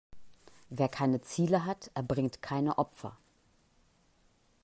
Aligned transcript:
Wer 0.71 0.89
keine 0.89 1.21
Ziele 1.21 1.63
hat, 1.67 1.91
erbringt 1.93 2.41
keine 2.41 2.79
Opfer. 2.79 3.19